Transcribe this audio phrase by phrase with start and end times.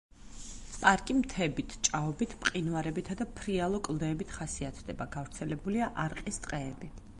[0.75, 6.95] პარკი მთებით, ჭაობით, მყინვარებითა და ფრიალო კლდეებით ხასიათდება; გავრცელებულია არყის ტყეები.